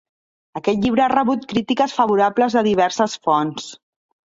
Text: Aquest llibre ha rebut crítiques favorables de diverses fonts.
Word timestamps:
Aquest 0.59 0.79
llibre 0.85 1.03
ha 1.05 1.11
rebut 1.13 1.47
crítiques 1.53 1.95
favorables 2.01 2.59
de 2.61 2.67
diverses 2.73 3.23
fonts. 3.29 3.75